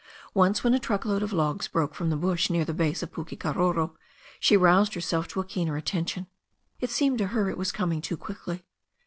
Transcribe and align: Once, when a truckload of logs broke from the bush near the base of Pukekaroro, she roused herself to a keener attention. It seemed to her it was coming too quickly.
Once, 0.33 0.63
when 0.63 0.73
a 0.73 0.79
truckload 0.79 1.21
of 1.21 1.31
logs 1.31 1.67
broke 1.67 1.93
from 1.93 2.09
the 2.09 2.15
bush 2.15 2.49
near 2.49 2.65
the 2.65 2.73
base 2.73 3.03
of 3.03 3.11
Pukekaroro, 3.13 3.93
she 4.39 4.57
roused 4.57 4.95
herself 4.95 5.27
to 5.27 5.39
a 5.41 5.45
keener 5.45 5.77
attention. 5.77 6.25
It 6.79 6.89
seemed 6.89 7.19
to 7.19 7.27
her 7.27 7.51
it 7.51 7.55
was 7.59 7.71
coming 7.71 8.01
too 8.01 8.17
quickly. 8.17 8.65